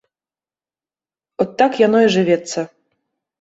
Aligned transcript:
От 1.45 1.49
так 1.59 1.71
яно 1.87 1.99
і 2.07 2.09
жывецца. 2.17 2.59